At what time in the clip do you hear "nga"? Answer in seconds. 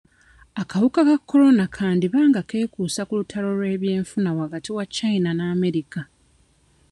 2.29-2.41